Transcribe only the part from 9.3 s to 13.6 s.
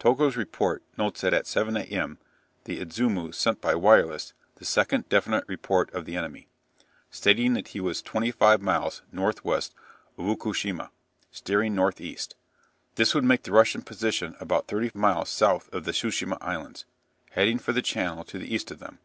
west of Ukushima, steering north east. This would make the